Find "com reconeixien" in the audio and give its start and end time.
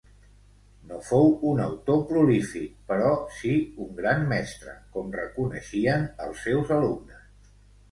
4.97-6.11